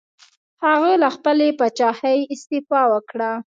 هغه 0.65 0.91
له 1.01 1.09
خپلې 1.15 1.47
پاچاهۍ 1.59 2.19
استعفا 2.33 2.81
وکړه. 2.93 3.31